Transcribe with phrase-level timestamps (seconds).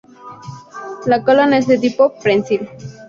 [1.05, 2.67] La cola no es de tipo prensil.